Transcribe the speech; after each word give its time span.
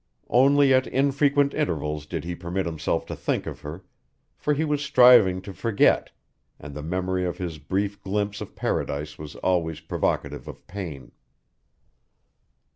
Only 0.31 0.73
at 0.73 0.87
infrequent 0.87 1.53
intervals 1.53 2.07
did 2.07 2.23
he 2.23 2.33
permit 2.33 2.65
himself 2.65 3.05
to 3.05 3.15
think 3.15 3.45
of 3.45 3.61
her, 3.61 3.85
for 4.35 4.55
he 4.55 4.65
was 4.65 4.83
striving 4.83 5.43
to 5.43 5.53
forget, 5.53 6.09
and 6.59 6.73
the 6.73 6.81
memory 6.81 7.23
of 7.23 7.37
his 7.37 7.59
brief 7.59 8.01
glimpse 8.01 8.41
of 8.41 8.55
paradise 8.55 9.19
was 9.19 9.35
always 9.35 9.79
provocative 9.79 10.47
of 10.47 10.65
pain. 10.65 11.11